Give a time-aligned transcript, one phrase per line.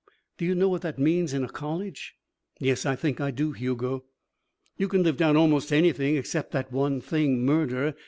[0.39, 2.15] Do you know what that means in a college?"
[2.59, 4.05] "Yes, I think I do, Hugo."
[4.75, 7.93] "You can live down almost anything, except that one thing murder.